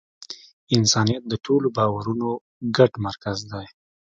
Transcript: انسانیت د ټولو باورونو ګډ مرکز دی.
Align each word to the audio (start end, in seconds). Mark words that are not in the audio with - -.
انسانیت 0.75 1.23
د 1.27 1.33
ټولو 1.45 1.67
باورونو 1.77 2.29
ګډ 2.77 2.91
مرکز 3.05 3.37
دی. 3.51 3.65